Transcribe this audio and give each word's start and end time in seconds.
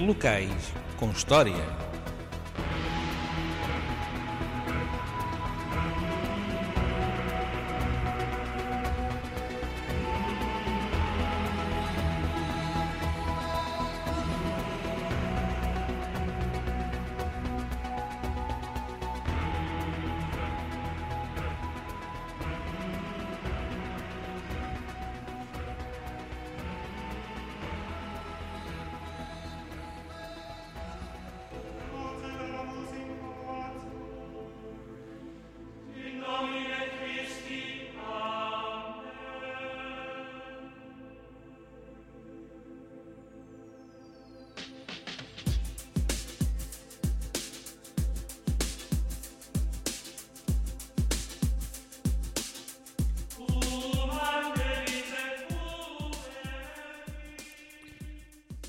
Locais 0.00 0.72
com 0.96 1.10
História. 1.10 1.77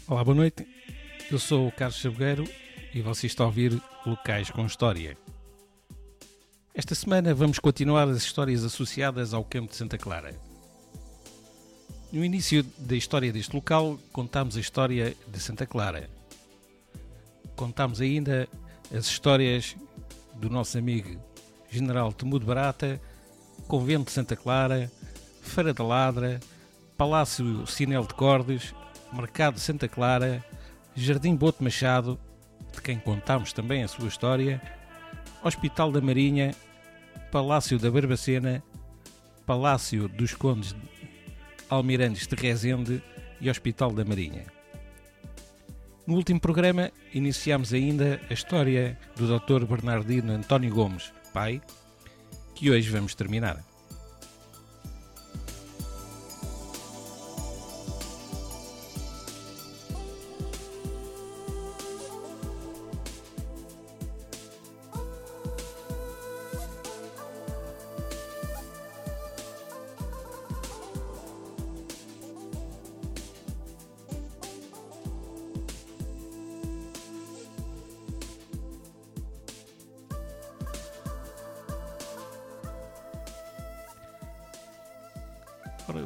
Olá, 0.09 0.23
boa 0.23 0.33
noite. 0.33 0.67
Eu 1.29 1.37
sou 1.37 1.67
o 1.67 1.71
Carlos 1.71 1.99
Chabugueiro 1.99 2.43
e 2.95 2.99
você 2.99 3.27
está 3.27 3.43
a 3.43 3.45
ouvir 3.45 3.79
Locais 4.03 4.49
com 4.49 4.65
História. 4.65 5.15
Esta 6.73 6.95
semana 6.95 7.31
vamos 7.31 7.59
continuar 7.59 8.07
as 8.07 8.17
histórias 8.17 8.63
associadas 8.63 9.35
ao 9.35 9.43
campo 9.43 9.69
de 9.69 9.75
Santa 9.75 9.99
Clara. 9.99 10.33
No 12.11 12.25
início 12.25 12.63
da 12.79 12.95
história 12.95 13.31
deste 13.31 13.53
local, 13.53 13.99
contámos 14.11 14.57
a 14.57 14.59
história 14.59 15.15
de 15.27 15.39
Santa 15.39 15.67
Clara. 15.67 16.09
Contámos 17.55 18.01
ainda 18.01 18.49
as 18.91 19.05
histórias 19.05 19.75
do 20.33 20.49
nosso 20.49 20.75
amigo 20.75 21.21
General 21.69 22.11
Temudo 22.11 22.47
Barata, 22.47 22.99
Convento 23.67 24.05
de 24.05 24.11
Santa 24.13 24.35
Clara, 24.35 24.91
Feira 25.43 25.71
da 25.71 25.83
Ladra, 25.83 26.39
Palácio 26.97 27.67
Sinel 27.67 28.07
de 28.07 28.15
Cordes 28.15 28.73
Mercado 29.13 29.59
Santa 29.59 29.87
Clara, 29.87 30.43
Jardim 30.95 31.35
Boto 31.35 31.63
Machado, 31.63 32.19
de 32.73 32.81
quem 32.81 32.99
contamos 32.99 33.53
também 33.53 33.83
a 33.83 33.87
sua 33.87 34.07
história, 34.07 34.61
Hospital 35.43 35.91
da 35.91 36.01
Marinha, 36.01 36.53
Palácio 37.31 37.79
da 37.79 37.89
Barbacena, 37.89 38.63
Palácio 39.45 40.07
dos 40.07 40.33
Condes 40.33 40.75
Almirantes 41.69 42.27
de 42.27 42.35
Rezende 42.35 43.01
e 43.39 43.49
Hospital 43.49 43.91
da 43.91 44.03
Marinha. 44.03 44.45
No 46.05 46.15
último 46.15 46.39
programa, 46.39 46.91
iniciamos 47.13 47.71
ainda 47.71 48.19
a 48.29 48.33
história 48.33 48.97
do 49.15 49.39
Dr. 49.39 49.65
Bernardino 49.65 50.33
António 50.33 50.73
Gomes, 50.73 51.13
pai, 51.31 51.61
que 52.55 52.71
hoje 52.71 52.89
vamos 52.89 53.13
terminar. 53.13 53.68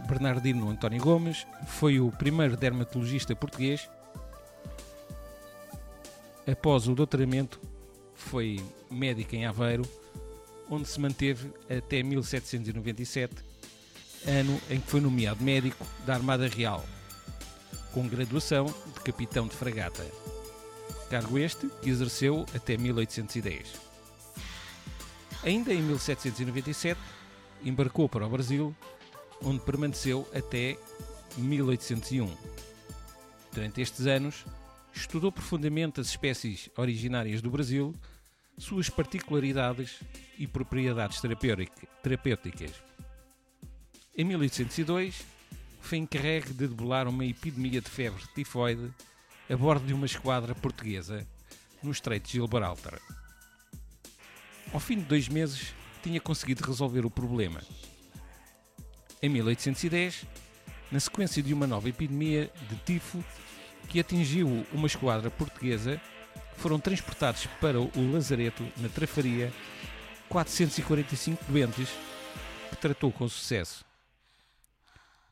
Bernardino 0.08 0.70
António 0.70 1.02
Gomes 1.02 1.48
foi 1.66 2.00
o 2.00 2.12
primeiro 2.12 2.58
dermatologista 2.58 3.36
português. 3.36 3.90
Após 6.46 6.88
o 6.88 6.96
doutoramento, 6.96 7.60
foi 8.14 8.60
médico 8.90 9.36
em 9.36 9.46
Aveiro, 9.46 9.84
onde 10.70 10.88
se 10.88 11.00
manteve 11.00 11.52
até 11.70 12.04
1797, 12.04 13.34
ano 14.28 14.60
em 14.70 14.80
que 14.80 14.90
foi 14.90 15.02
nomeado 15.02 15.44
médico 15.44 15.86
da 16.06 16.14
Armada 16.16 16.48
Real, 16.48 16.84
com 17.94 18.08
graduação 18.08 18.66
de 18.66 19.00
capitão 19.02 19.48
de 19.48 19.56
fragata. 19.56 20.06
Cargo 21.10 21.38
este 21.38 21.68
que 21.82 21.90
exerceu 21.90 22.46
até 22.56 22.78
1810. 22.78 23.74
Ainda 25.44 25.74
em 25.74 25.82
1797, 25.82 27.00
embarcou 27.64 28.08
para 28.10 28.26
o 28.26 28.30
Brasil 28.30 28.76
onde 29.44 29.60
permaneceu 29.60 30.28
até 30.34 30.78
1801. 31.38 32.36
Durante 33.52 33.82
estes 33.82 34.08
anos, 34.08 34.46
estudou 34.94 35.32
profundamente 35.32 36.00
as 36.00 36.08
espécies 36.08 36.70
originárias 36.78 37.42
do 37.42 37.50
Brasil, 37.50 37.94
suas 38.58 38.90
particularidades 38.90 40.00
e 40.38 40.48
propriedades 40.48 41.22
terapêuticas. 42.02 42.72
Em 44.16 44.24
1802, 44.24 45.26
foi 45.82 45.98
encarregue 45.98 46.54
de 46.54 46.68
debelar 46.68 47.08
uma 47.08 47.26
epidemia 47.26 47.82
de 47.82 47.90
febre 47.90 48.24
tifoide 48.34 48.92
a 49.50 49.58
bordo 49.58 49.86
de 49.86 49.94
uma 49.94 50.06
esquadra 50.06 50.56
portuguesa 50.56 51.28
no 51.82 51.92
Estreito 51.92 52.28
de 52.28 52.40
Gibraltar. 52.40 53.00
Ao 54.72 54.80
fim 54.80 54.98
de 54.98 55.04
dois 55.04 55.28
meses, 55.28 55.74
tinha 56.02 56.22
conseguido 56.22 56.66
resolver 56.66 57.06
o 57.06 57.12
problema 57.12 57.62
em 59.24 59.30
1810, 59.30 60.26
na 60.92 61.00
sequência 61.00 61.42
de 61.42 61.54
uma 61.54 61.66
nova 61.66 61.88
epidemia 61.88 62.52
de 62.70 62.76
tifo 62.76 63.24
que 63.88 63.98
atingiu 63.98 64.66
uma 64.74 64.86
esquadra 64.86 65.32
portuguesa, 65.32 66.00
foram 66.58 66.78
transportados 66.78 67.48
para 67.62 67.80
o 67.80 68.12
lazareto 68.12 68.68
na 68.78 68.90
Trafaria 68.90 69.52
445 70.28 71.46
doentes 71.46 71.90
que 72.70 72.76
tratou 72.76 73.14
com 73.14 73.28
sucesso. 73.30 73.86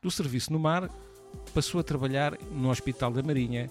Do 0.00 0.10
serviço 0.10 0.50
no 0.50 0.58
mar, 0.58 0.88
passou 1.52 1.78
a 1.78 1.84
trabalhar 1.84 2.36
no 2.50 2.70
Hospital 2.70 3.12
da 3.12 3.22
Marinha 3.22 3.70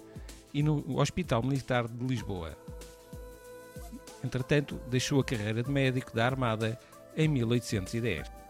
e 0.53 0.61
no 0.61 0.99
Hospital 0.99 1.41
Militar 1.41 1.87
de 1.87 2.05
Lisboa. 2.05 2.55
Entretanto, 4.23 4.79
deixou 4.87 5.19
a 5.19 5.23
carreira 5.23 5.63
de 5.63 5.71
médico 5.71 6.15
da 6.15 6.25
Armada 6.27 6.79
em 7.17 7.27
1810. 7.27 8.40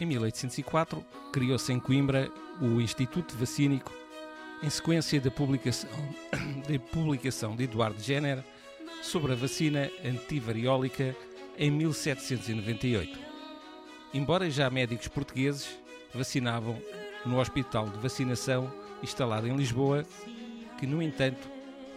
Em 0.00 0.06
1804, 0.06 1.04
criou-se 1.30 1.70
em 1.70 1.78
Coimbra 1.78 2.32
o 2.58 2.80
Instituto 2.80 3.36
Vacínico, 3.36 3.92
em 4.62 4.70
sequência 4.70 5.20
da 5.20 5.30
publicação, 5.30 5.90
da 6.66 6.78
publicação 6.90 7.54
de 7.54 7.64
Eduardo 7.64 8.02
Jenner 8.02 8.42
sobre 9.02 9.32
a 9.32 9.34
vacina 9.34 9.90
antivariólica 10.02 11.14
em 11.58 11.70
1798. 11.70 13.18
Embora 14.14 14.48
já 14.48 14.70
médicos 14.70 15.06
portugueses 15.08 15.68
vacinavam 16.14 16.80
no 17.26 17.38
Hospital 17.38 17.90
de 17.90 17.98
Vacinação 17.98 18.72
instalado 19.02 19.48
em 19.48 19.54
Lisboa, 19.54 20.06
que, 20.78 20.86
no 20.86 21.02
entanto, 21.02 21.46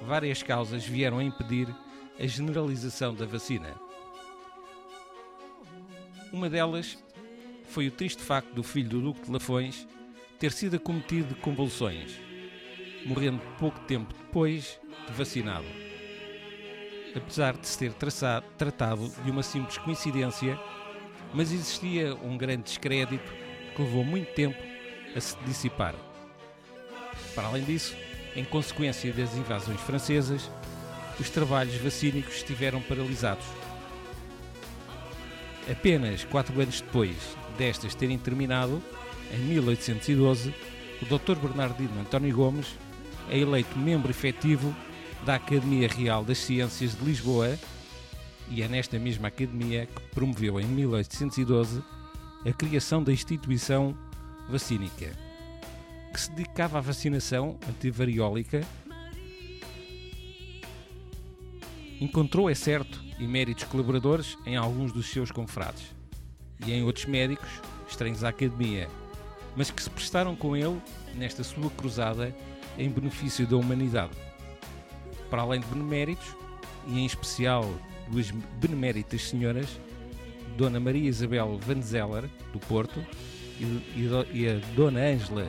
várias 0.01 0.43
causas 0.43 0.83
vieram 0.83 1.19
a 1.19 1.23
impedir 1.23 1.73
a 2.19 2.27
generalização 2.27 3.15
da 3.15 3.25
vacina. 3.25 3.73
Uma 6.33 6.49
delas 6.49 6.97
foi 7.73 7.87
o 7.87 7.91
triste 7.91 8.21
facto 8.21 8.53
do 8.53 8.61
filho 8.61 8.87
do 8.87 9.01
Duque 9.01 9.25
de 9.25 9.31
Lafões 9.31 9.87
ter 10.37 10.51
sido 10.51 10.75
acometido 10.75 11.29
de 11.29 11.41
convulsões, 11.41 12.11
morrendo 13.03 13.41
pouco 13.57 13.79
tempo 13.79 14.13
depois 14.13 14.79
de 15.07 15.13
vacinado. 15.13 15.65
Apesar 17.15 17.57
de 17.57 17.65
se 17.65 17.79
ter 17.79 17.91
traçado, 17.93 18.45
tratado 18.59 19.11
de 19.25 19.31
uma 19.31 19.41
simples 19.41 19.79
coincidência, 19.79 20.59
mas 21.33 21.51
existia 21.51 22.13
um 22.13 22.37
grande 22.37 22.61
descrédito 22.61 23.33
que 23.75 23.81
levou 23.81 24.03
muito 24.03 24.31
tempo 24.35 24.57
a 25.15 25.19
se 25.19 25.35
dissipar. 25.39 25.95
Para 27.33 27.47
além 27.47 27.63
disso, 27.63 27.95
em 28.35 28.45
consequência 28.45 29.11
das 29.11 29.35
invasões 29.35 29.81
francesas, 29.81 30.47
os 31.19 31.27
trabalhos 31.31 31.75
vacínicos 31.77 32.35
estiveram 32.35 32.83
paralisados. 32.83 33.45
Apenas 35.71 36.23
quatro 36.23 36.61
anos 36.61 36.81
depois 36.81 37.17
destas 37.57 37.95
terem 37.95 38.17
terminado, 38.17 38.81
em 39.33 39.39
1812, 39.39 40.53
o 41.01 41.05
Dr. 41.05 41.35
Bernardino 41.35 41.99
António 41.99 42.35
Gomes 42.35 42.67
é 43.29 43.37
eleito 43.37 43.77
membro 43.77 44.11
efetivo 44.11 44.75
da 45.25 45.35
Academia 45.35 45.87
Real 45.87 46.23
das 46.23 46.37
Ciências 46.37 46.95
de 46.97 47.03
Lisboa 47.03 47.57
e 48.49 48.61
é 48.61 48.67
nesta 48.67 48.99
mesma 48.99 49.29
academia 49.29 49.85
que 49.85 50.01
promoveu 50.13 50.59
em 50.59 50.65
1812 50.65 51.83
a 52.45 52.51
criação 52.51 53.01
da 53.01 53.11
instituição 53.11 53.97
vacínica, 54.49 55.11
que 56.11 56.19
se 56.19 56.29
dedicava 56.31 56.77
à 56.77 56.81
vacinação 56.81 57.57
antivariólica. 57.69 58.61
Encontrou, 62.01 62.49
é 62.49 62.55
certo, 62.55 63.01
eméritos 63.19 63.63
colaboradores 63.63 64.37
em 64.45 64.57
alguns 64.57 64.91
dos 64.91 65.09
seus 65.09 65.31
confrades 65.31 66.02
e 66.65 66.71
em 66.71 66.83
outros 66.83 67.05
médicos 67.05 67.49
estranhos 67.87 68.23
à 68.23 68.29
academia, 68.29 68.87
mas 69.55 69.69
que 69.69 69.81
se 69.81 69.89
prestaram 69.89 70.35
com 70.35 70.55
ele 70.55 70.81
nesta 71.15 71.43
sua 71.43 71.69
cruzada 71.71 72.35
em 72.77 72.89
benefício 72.89 73.45
da 73.45 73.55
humanidade. 73.55 74.13
Para 75.29 75.41
além 75.41 75.59
de 75.59 75.67
beneméritos, 75.67 76.35
e 76.87 76.99
em 76.99 77.05
especial 77.05 77.69
duas 78.07 78.31
beneméritas 78.59 79.29
senhoras, 79.29 79.79
Dona 80.57 80.79
Maria 80.79 81.09
Isabel 81.09 81.59
Van 81.65 81.81
Zeller, 81.81 82.29
do 82.51 82.59
Porto, 82.59 83.03
e, 83.59 84.47
a 84.47 84.75
Dona 84.75 84.99
Ângela 84.99 85.47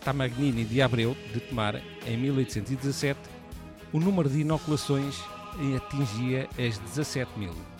Tamagnini 0.00 0.64
de 0.64 0.82
Abreu, 0.82 1.16
de 1.32 1.40
Tomar, 1.40 1.80
em 2.06 2.16
1817, 2.16 3.18
o 3.92 4.00
número 4.00 4.28
de 4.28 4.40
inoculações 4.40 5.20
atingia 5.76 6.48
as 6.58 6.78
17 6.78 7.38
mil. 7.38 7.71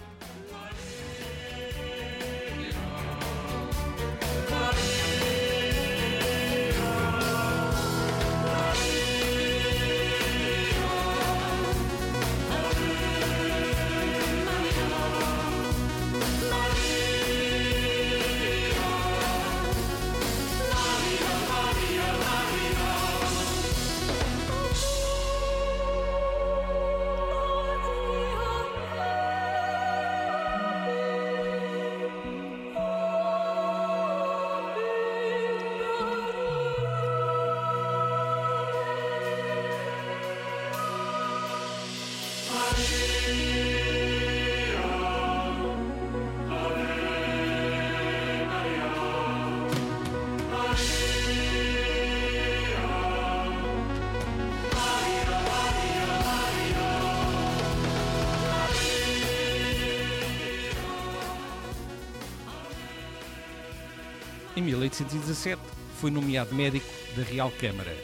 Em 64.55 64.61
1817 64.61 65.61
foi 65.99 66.11
nomeado 66.11 66.55
médico 66.55 66.87
da 67.17 67.23
Real 67.23 67.51
Câmara 67.51 67.97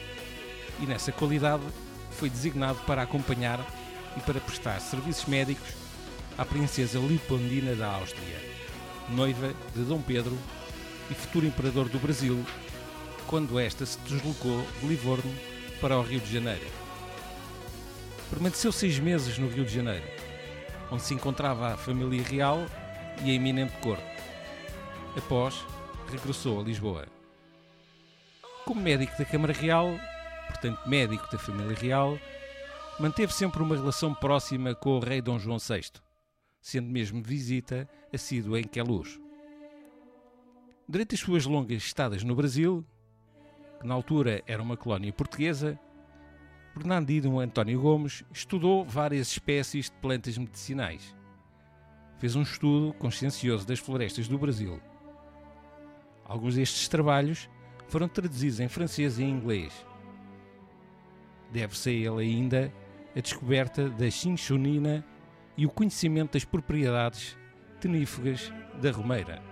e 0.79 0.85
nessa 0.85 1.11
qualidade 1.11 1.63
foi 2.11 2.29
designado 2.29 2.79
para 2.87 3.03
acompanhar 3.03 3.59
e 4.17 4.19
para 4.21 4.39
prestar 4.39 4.79
serviços 4.79 5.25
médicos 5.25 5.67
à 6.37 6.45
princesa 6.45 6.99
Leopoldina 6.99 7.75
da 7.75 7.87
Áustria, 7.87 8.37
noiva 9.09 9.53
de 9.75 9.83
Dom 9.83 10.01
Pedro 10.01 10.37
e 11.09 11.13
futuro 11.13 11.45
imperador 11.45 11.89
do 11.89 11.99
Brasil, 11.99 12.45
quando 13.27 13.59
esta 13.59 13.85
se 13.85 13.99
deslocou 13.99 14.65
de 14.79 14.87
Livorno 14.87 15.33
para 15.81 15.97
o 15.97 16.01
Rio 16.01 16.19
de 16.19 16.31
Janeiro. 16.33 16.65
Permaneceu 18.29 18.71
seis 18.71 18.99
meses 18.99 19.37
no 19.37 19.49
Rio 19.49 19.65
de 19.65 19.73
Janeiro, 19.73 20.05
onde 20.91 21.03
se 21.03 21.13
encontrava 21.13 21.73
a 21.73 21.77
família 21.77 22.23
real 22.23 22.65
e 23.23 23.31
a 23.31 23.33
eminente 23.33 23.73
corte. 23.81 24.03
Após, 25.17 25.65
regressou 26.09 26.59
a 26.59 26.63
Lisboa. 26.63 27.05
Como 28.65 28.81
médico 28.81 29.17
da 29.17 29.25
Câmara 29.25 29.53
Real, 29.53 29.99
portanto 30.47 30.87
médico 30.87 31.27
da 31.31 31.39
família 31.39 31.75
real, 31.75 32.19
manteve 32.99 33.33
sempre 33.33 33.61
uma 33.61 33.75
relação 33.75 34.13
próxima 34.13 34.75
com 34.75 34.97
o 34.97 34.99
rei 34.99 35.21
Dom 35.21 35.39
João 35.39 35.57
VI, 35.57 36.01
sendo 36.61 36.89
mesmo 36.89 37.21
visita 37.21 37.87
assídua 38.13 38.59
em 38.59 38.63
Queluz. 38.63 39.19
Durante 40.87 41.15
as 41.15 41.21
suas 41.21 41.45
longas 41.45 41.83
estadas 41.83 42.23
no 42.23 42.35
Brasil, 42.35 42.85
que 43.79 43.87
na 43.87 43.93
altura 43.93 44.43
era 44.45 44.61
uma 44.61 44.75
colónia 44.75 45.13
portuguesa, 45.13 45.79
Bernardino 46.75 47.39
António 47.39 47.81
Gomes 47.81 48.23
estudou 48.31 48.85
várias 48.85 49.31
espécies 49.31 49.85
de 49.85 49.97
plantas 49.97 50.37
medicinais. 50.37 51.15
Fez 52.17 52.35
um 52.35 52.41
estudo 52.41 52.93
consciencioso 52.93 53.65
das 53.65 53.79
florestas 53.79 54.27
do 54.27 54.37
Brasil 54.37 54.81
Alguns 56.29 56.53
destes 56.53 56.87
trabalhos 56.87 57.49
foram 57.87 58.07
traduzidos 58.07 58.59
em 58.59 58.67
francês 58.67 59.17
e 59.17 59.23
em 59.23 59.31
inglês. 59.31 59.73
Deve-se 61.51 61.89
a 61.89 61.91
ele 61.91 62.21
ainda 62.21 62.71
a 63.15 63.19
descoberta 63.19 63.89
da 63.89 64.09
chinchonina 64.09 65.03
e 65.57 65.65
o 65.65 65.69
conhecimento 65.69 66.33
das 66.33 66.45
propriedades 66.45 67.37
tenífugas 67.79 68.51
da 68.81 68.91
romeira. 68.91 69.48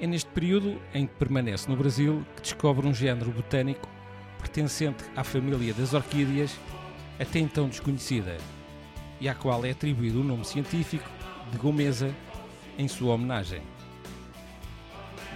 É 0.00 0.06
neste 0.06 0.28
período 0.30 0.80
em 0.92 1.06
que 1.06 1.14
permanece 1.14 1.68
no 1.70 1.76
Brasil 1.76 2.24
que 2.36 2.42
descobre 2.42 2.86
um 2.86 2.92
género 2.92 3.30
botânico 3.30 3.88
pertencente 4.38 5.04
à 5.16 5.24
família 5.24 5.72
das 5.72 5.94
orquídeas, 5.94 6.58
até 7.18 7.38
então 7.38 7.68
desconhecida, 7.68 8.36
e 9.20 9.28
à 9.28 9.34
qual 9.34 9.64
é 9.64 9.70
atribuído 9.70 10.20
o 10.20 10.24
nome 10.24 10.44
científico 10.44 11.08
de 11.50 11.58
Gomesa 11.58 12.14
em 12.76 12.88
sua 12.88 13.14
homenagem. 13.14 13.62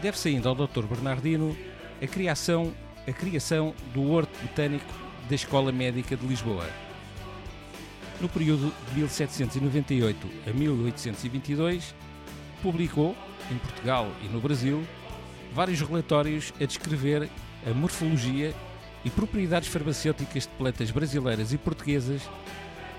Deve-se 0.02 0.28
ainda 0.28 0.48
ao 0.48 0.54
Dr. 0.54 0.82
Bernardino 0.82 1.56
a 2.02 2.06
criação, 2.06 2.74
a 3.06 3.12
criação 3.12 3.74
do 3.94 4.10
Horto 4.10 4.36
Botânico 4.42 4.92
da 5.28 5.34
Escola 5.34 5.72
Médica 5.72 6.16
de 6.16 6.26
Lisboa. 6.26 6.68
No 8.20 8.28
período 8.28 8.72
de 8.88 9.00
1798 9.00 10.28
a 10.46 10.52
1822, 10.52 11.94
publicou, 12.62 13.16
em 13.50 13.58
Portugal 13.58 14.10
e 14.22 14.28
no 14.28 14.40
Brasil, 14.40 14.84
vários 15.52 15.80
relatórios 15.80 16.52
a 16.60 16.64
descrever 16.64 17.28
a 17.66 17.74
morfologia 17.74 18.54
e 19.04 19.10
propriedades 19.10 19.68
farmacêuticas 19.68 20.44
de 20.44 20.48
plantas 20.50 20.90
brasileiras 20.90 21.52
e 21.52 21.58
portuguesas, 21.58 22.22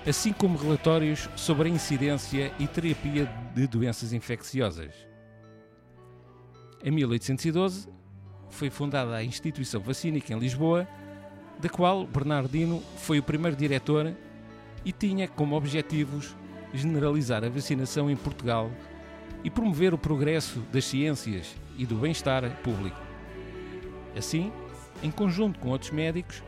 assim 0.06 0.32
como 0.32 0.58
relatórios 0.58 1.28
sobre 1.36 1.68
a 1.68 1.72
incidência 1.72 2.52
e 2.58 2.66
terapia 2.66 3.30
de 3.54 3.66
doenças 3.66 4.12
infecciosas. 4.12 4.94
Em 6.82 6.90
1812, 6.90 7.88
foi 8.48 8.70
fundada 8.70 9.14
a 9.14 9.24
Instituição 9.24 9.80
Vacínica 9.80 10.32
em 10.32 10.38
Lisboa, 10.38 10.88
da 11.58 11.68
qual 11.68 12.06
Bernardino 12.06 12.82
foi 12.96 13.18
o 13.18 13.22
primeiro 13.22 13.56
diretor 13.56 14.14
e 14.84 14.92
tinha 14.92 15.28
como 15.28 15.54
objetivos 15.54 16.34
generalizar 16.72 17.44
a 17.44 17.48
vacinação 17.48 18.10
em 18.10 18.16
Portugal 18.16 18.70
e 19.42 19.50
promover 19.50 19.94
o 19.94 19.98
progresso 19.98 20.60
das 20.72 20.84
ciências 20.84 21.54
e 21.76 21.86
do 21.86 21.96
bem-estar 21.96 22.44
público. 22.62 23.00
Assim, 24.16 24.52
em 25.02 25.10
conjunto 25.10 25.58
com 25.58 25.70
outros 25.70 25.90
médicos, 25.90 26.42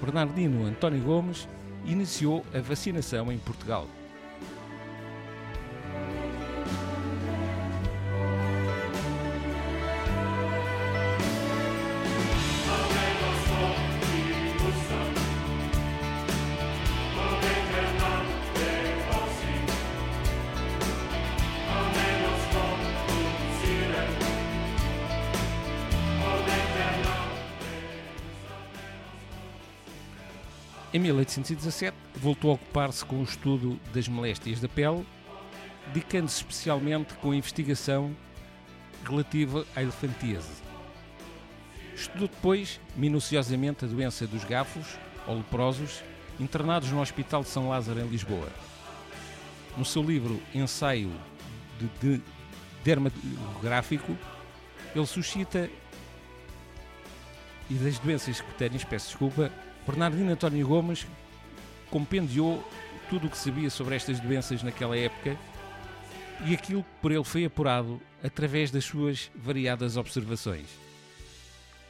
Bernardino 0.00 0.66
António 0.66 1.02
Gomes 1.02 1.48
iniciou 1.84 2.44
a 2.54 2.60
vacinação 2.60 3.32
em 3.32 3.38
Portugal. 3.38 3.88
Em 30.96 30.98
1817, 30.98 31.94
voltou 32.14 32.52
a 32.52 32.54
ocupar-se 32.54 33.04
com 33.04 33.20
o 33.20 33.22
estudo 33.22 33.78
das 33.92 34.08
moléstias 34.08 34.62
da 34.62 34.66
pele, 34.66 35.06
dedicando-se 35.92 36.38
especialmente 36.38 37.12
com 37.16 37.32
a 37.32 37.36
investigação 37.36 38.16
relativa 39.04 39.66
à 39.76 39.82
elefantíase. 39.82 40.54
Estudou 41.94 42.28
depois 42.28 42.80
minuciosamente 42.96 43.84
a 43.84 43.88
doença 43.88 44.26
dos 44.26 44.42
gafos, 44.44 44.96
ou 45.26 45.36
leprosos, 45.36 46.02
internados 46.40 46.90
no 46.90 47.02
Hospital 47.02 47.42
de 47.42 47.50
São 47.50 47.68
Lázaro, 47.68 48.00
em 48.00 48.08
Lisboa. 48.08 48.48
No 49.76 49.84
seu 49.84 50.02
livro 50.02 50.40
Ensaio 50.54 51.12
de, 51.78 52.16
de 52.16 52.22
Dermatográfico, 52.82 54.16
ele 54.94 55.06
suscita 55.06 55.68
e 57.68 57.74
das 57.74 57.98
doenças 57.98 58.40
cutâneas, 58.40 58.82
peço 58.82 59.08
desculpa, 59.08 59.52
Bernardino 59.86 60.32
António 60.32 60.66
Gomes 60.66 61.06
compendiou 61.90 62.62
tudo 63.08 63.28
o 63.28 63.30
que 63.30 63.38
sabia 63.38 63.70
sobre 63.70 63.94
estas 63.94 64.18
doenças 64.18 64.62
naquela 64.62 64.96
época 64.96 65.38
e 66.44 66.54
aquilo 66.54 66.82
que 66.82 66.88
por 67.00 67.12
ele 67.12 67.22
foi 67.22 67.44
apurado 67.44 68.00
através 68.22 68.70
das 68.70 68.84
suas 68.84 69.30
variadas 69.34 69.96
observações. 69.96 70.66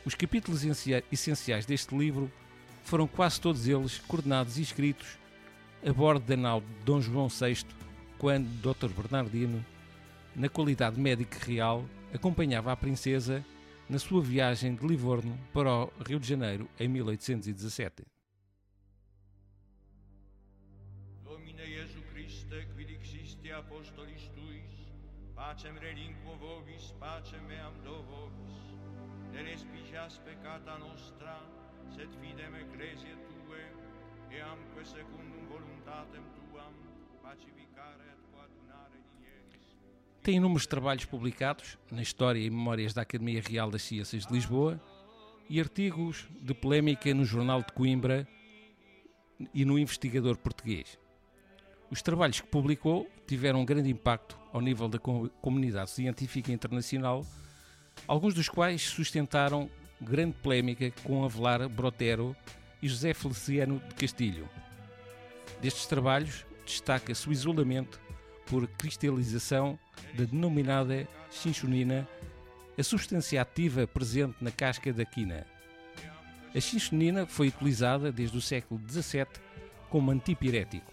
Os 0.04 0.14
capítulos 0.14 0.62
essenciais 1.10 1.64
deste 1.64 1.96
livro 1.96 2.30
foram 2.84 3.06
quase 3.06 3.40
todos 3.40 3.66
eles 3.66 3.98
coordenados 4.06 4.58
e 4.58 4.62
escritos 4.62 5.18
a 5.84 5.92
bordo 5.92 6.24
da 6.24 6.36
nau 6.36 6.60
de 6.60 6.66
Dom 6.84 7.00
João 7.00 7.28
VI, 7.28 7.64
quando 8.18 8.46
Dr. 8.60 8.88
Bernardino, 8.88 9.64
na 10.34 10.48
qualidade 10.48 11.00
médico 11.00 11.36
real, 11.44 11.84
acompanhava 12.12 12.70
a 12.70 12.76
princesa 12.76 13.44
na 13.88 13.98
sua 13.98 14.20
viagem 14.20 14.74
de 14.74 14.86
Livorno 14.86 15.38
para 15.52 15.70
o 15.70 15.92
Rio 16.06 16.18
de 16.18 16.26
Janeiro 16.26 16.68
em 16.78 16.88
1817. 16.88 18.04
Domine 21.22 21.64
Jesu 21.66 22.00
Christe, 22.12 22.66
quid 22.74 22.90
existi 22.90 23.52
apostolis 23.52 24.28
tuis, 24.34 24.92
pacem 25.34 25.72
relinquo 25.78 26.36
vobis, 26.36 26.92
pacem 26.98 27.40
meam 27.42 27.72
do 27.84 28.02
vobis. 28.02 28.56
Ne 29.32 29.42
respigias 29.42 30.18
peccata 30.18 30.78
nostra, 30.78 31.38
sed 31.94 32.08
fidem 32.20 32.54
ecclesiae 32.56 33.14
tue, 33.28 33.62
e 34.30 34.40
amque 34.40 34.84
secundum 34.84 35.46
voluntatem 35.46 36.22
tuam, 36.34 36.72
pacificare 37.22 38.15
tem 40.26 40.38
inúmeros 40.38 40.66
trabalhos 40.66 41.04
publicados 41.04 41.78
na 41.88 42.02
História 42.02 42.40
e 42.40 42.50
Memórias 42.50 42.92
da 42.92 43.02
Academia 43.02 43.40
Real 43.48 43.70
das 43.70 43.82
Ciências 43.82 44.26
de 44.26 44.32
Lisboa 44.32 44.80
e 45.48 45.60
artigos 45.60 46.26
de 46.42 46.52
polémica 46.52 47.14
no 47.14 47.24
Jornal 47.24 47.62
de 47.62 47.72
Coimbra 47.72 48.26
e 49.54 49.64
no 49.64 49.78
Investigador 49.78 50.36
Português. 50.36 50.98
Os 51.92 52.02
trabalhos 52.02 52.40
que 52.40 52.48
publicou 52.48 53.08
tiveram 53.24 53.60
um 53.60 53.64
grande 53.64 53.88
impacto 53.88 54.36
ao 54.52 54.60
nível 54.60 54.88
da 54.88 54.98
comunidade 54.98 55.90
científica 55.90 56.50
internacional, 56.50 57.24
alguns 58.08 58.34
dos 58.34 58.48
quais 58.48 58.82
sustentaram 58.82 59.70
grande 60.00 60.34
polémica 60.42 60.90
com 61.04 61.24
Avelar 61.24 61.68
Brotero 61.68 62.34
e 62.82 62.88
José 62.88 63.14
Feliciano 63.14 63.80
de 63.90 63.94
Castilho. 63.94 64.48
Destes 65.60 65.86
trabalhos 65.86 66.44
destaca-se 66.64 67.28
o 67.28 67.32
isolamento 67.32 68.00
por 68.46 68.66
cristalização 68.68 69.78
da 70.14 70.24
denominada 70.24 71.06
chinchonina, 71.30 72.08
a 72.78 72.82
substância 72.82 73.40
ativa 73.40 73.86
presente 73.86 74.36
na 74.40 74.50
casca 74.50 74.92
da 74.92 75.04
quina. 75.04 75.46
A 76.54 76.60
chinchonina 76.60 77.26
foi 77.26 77.48
utilizada 77.48 78.10
desde 78.10 78.36
o 78.36 78.40
século 78.40 78.80
XVII 78.88 79.26
como 79.90 80.10
antipirético. 80.10 80.92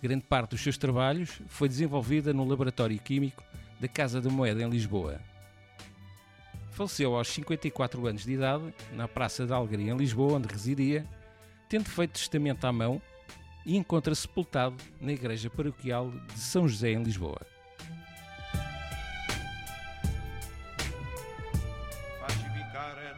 Grande 0.00 0.22
parte 0.24 0.50
dos 0.50 0.62
seus 0.62 0.78
trabalhos 0.78 1.40
foi 1.48 1.68
desenvolvida 1.68 2.32
no 2.32 2.46
laboratório 2.46 2.98
químico 2.98 3.42
da 3.80 3.88
Casa 3.88 4.20
da 4.20 4.30
Moeda 4.30 4.62
em 4.62 4.70
Lisboa. 4.70 5.20
Faleceu 6.70 7.16
aos 7.16 7.28
54 7.28 8.06
anos 8.06 8.24
de 8.24 8.32
idade 8.32 8.72
na 8.92 9.08
Praça 9.08 9.44
da 9.44 9.56
Alegria 9.56 9.92
em 9.92 9.96
Lisboa, 9.96 10.34
onde 10.34 10.46
residia, 10.46 11.04
tendo 11.68 11.88
feito 11.88 12.12
testamento 12.12 12.64
à 12.64 12.72
mão 12.72 13.02
e 13.68 13.76
encontra-se 13.76 14.22
sepultado 14.22 14.82
na 14.98 15.12
Igreja 15.12 15.50
Paroquial 15.50 16.10
de 16.10 16.40
São 16.40 16.66
José, 16.66 16.92
em 16.92 17.02
Lisboa. 17.02 17.46
Pacificare 22.18 23.08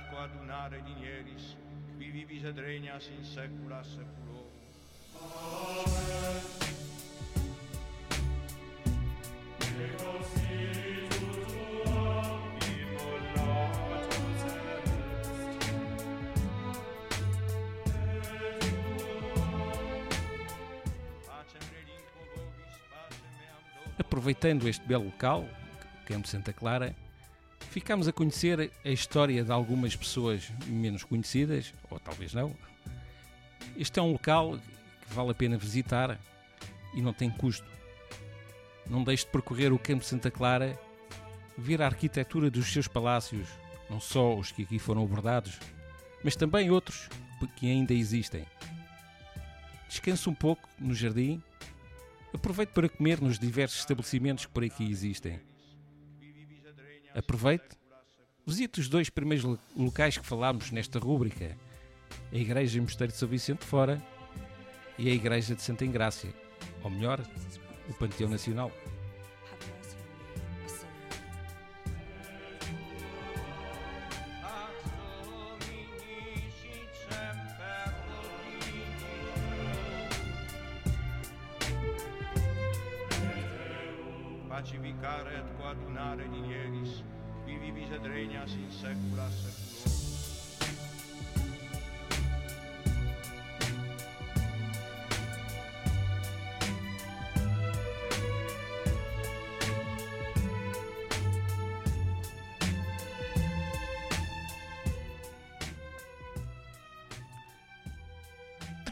aproveitando 24.00 24.69
este 24.69 24.85
belo 24.87 25.04
local, 25.04 25.47
Campo 26.07 26.26
Santa 26.26 26.52
Clara, 26.52 26.95
ficamos 27.71 28.09
a 28.09 28.12
conhecer 28.12 28.73
a 28.85 28.88
história 28.88 29.45
de 29.45 29.52
algumas 29.52 29.95
pessoas 29.95 30.50
menos 30.66 31.04
conhecidas, 31.04 31.75
ou 31.90 32.00
talvez 32.00 32.35
não. 32.35 32.54
Este 33.76 34.00
é 34.00 34.02
um 34.02 34.12
local 34.12 34.59
que 34.59 35.14
vale 35.14 35.30
a 35.30 35.35
pena 35.35 35.57
visitar 35.57 36.19
e 36.95 37.00
não 37.00 37.12
tem 37.12 37.30
custo. 37.30 37.66
Não 38.88 39.04
deixe 39.04 39.25
de 39.25 39.30
percorrer 39.30 39.73
o 39.73 39.78
Campo 39.78 40.04
Santa 40.04 40.30
Clara, 40.30 40.78
ver 41.57 41.80
a 41.83 41.87
arquitetura 41.87 42.50
dos 42.50 42.73
seus 42.73 42.88
palácios, 42.88 43.47
não 43.88 44.00
só 44.00 44.35
os 44.35 44.50
que 44.50 44.62
aqui 44.62 44.78
foram 44.78 45.04
abordados, 45.04 45.59
mas 46.25 46.35
também 46.35 46.71
outros 46.71 47.09
que 47.57 47.71
ainda 47.71 47.95
existem. 47.95 48.45
Descanse 49.88 50.28
um 50.28 50.35
pouco 50.35 50.69
no 50.78 50.95
jardim 50.95 51.42
Aproveite 52.32 52.72
para 52.72 52.88
comer 52.88 53.20
nos 53.20 53.38
diversos 53.38 53.80
estabelecimentos 53.80 54.46
que 54.46 54.52
por 54.52 54.64
aqui 54.64 54.88
existem. 54.90 55.40
Aproveite, 57.14 57.76
visite 58.46 58.80
os 58.80 58.88
dois 58.88 59.10
primeiros 59.10 59.58
locais 59.76 60.16
que 60.16 60.25
falámos 60.25 60.70
nesta 60.70 60.99
rúbrica: 60.99 61.56
a 62.32 62.37
Igreja 62.37 62.80
Mosteiro 62.80 63.12
de 63.12 63.18
São 63.18 63.28
Vicente 63.28 63.60
de 63.60 63.66
Fora 63.66 64.00
e 64.96 65.08
a 65.08 65.12
Igreja 65.12 65.54
de 65.54 65.62
Santa 65.62 65.84
Ingrácia, 65.84 66.32
ou 66.84 66.90
melhor, 66.90 67.20
o 67.88 67.94
Panteão 67.94 68.30
Nacional. 68.30 68.70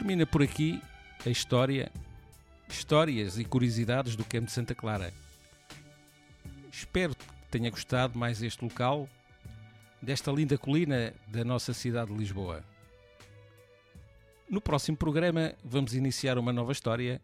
Termina 0.09 0.25
por 0.25 0.41
aqui 0.41 0.81
a 1.23 1.29
história, 1.29 1.91
histórias 2.67 3.37
e 3.37 3.45
curiosidades 3.45 4.15
do 4.15 4.25
Campo 4.25 4.47
de 4.47 4.51
Santa 4.51 4.73
Clara. 4.73 5.13
Espero 6.71 7.13
que 7.13 7.25
tenha 7.51 7.69
gostado 7.69 8.17
mais 8.17 8.41
este 8.41 8.63
local, 8.63 9.07
desta 10.01 10.31
linda 10.31 10.57
colina 10.57 11.13
da 11.27 11.45
nossa 11.45 11.75
cidade 11.75 12.11
de 12.11 12.17
Lisboa. 12.17 12.63
No 14.49 14.59
próximo 14.59 14.97
programa 14.97 15.53
vamos 15.63 15.93
iniciar 15.93 16.39
uma 16.39 16.51
nova 16.51 16.71
história 16.71 17.21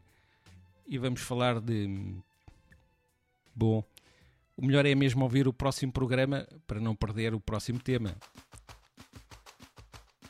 e 0.86 1.00
vamos 1.00 1.22
falar 1.22 1.60
de. 1.60 2.14
Bom, 3.56 3.84
o 4.56 4.64
melhor 4.64 4.86
é 4.86 4.94
mesmo 4.94 5.24
ouvir 5.24 5.48
o 5.48 5.54
próximo 5.54 5.92
programa 5.92 6.48
para 6.68 6.80
não 6.80 6.96
perder 6.96 7.34
o 7.34 7.40
próximo 7.40 7.80
tema. 7.80 8.16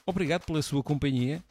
Obrigado 0.06 0.46
pela 0.46 0.62
sua 0.62 0.82
companhia 0.82 1.44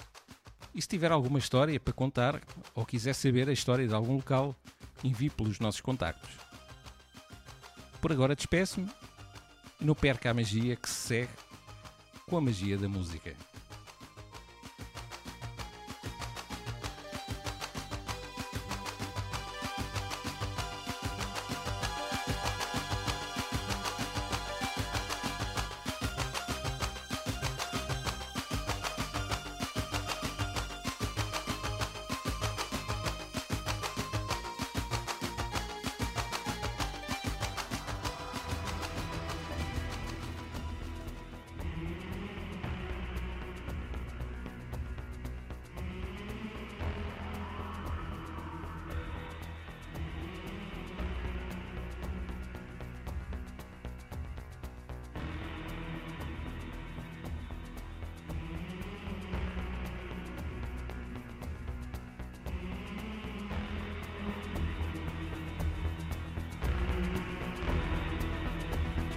e 0.75 0.83
se 0.83 0.89
tiver 0.89 1.13
alguma 1.13 1.39
história 1.39 1.79
para 1.79 1.93
contar 1.93 2.41
ou 2.75 2.85
quiser 2.85 3.15
saber 3.15 3.49
a 3.49 3.53
história 3.53 3.87
de 3.87 3.95
algum 3.95 4.17
local, 4.17 4.57
envie 5.03 5.31
pelos 5.31 5.61
nossos 5.61 5.81
contactos. 5.81 6.35
Por 8.01 8.11
agora 8.11 8.35
despeço-me 8.35 8.91
e 9.81 9.85
não 9.85 9.95
perca 9.95 10.31
a 10.31 10.35
magia 10.35 10.77
que 10.77 10.89
se 10.89 10.95
segue 10.95 11.33
com 12.27 12.37
a 12.37 12.41
magia 12.41 12.77
da 12.77 12.89
música. 12.89 13.35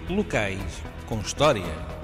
Locais 0.09 0.81
com 1.05 1.19
história. 1.19 1.96